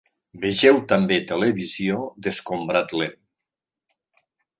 Vegeu 0.43 0.77
també 0.91 1.19
Televisió 1.31 1.99
d'escombrat 2.27 2.95
lent. 3.01 3.15